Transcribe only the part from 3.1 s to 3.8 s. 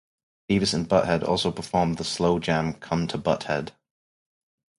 Butt-Head".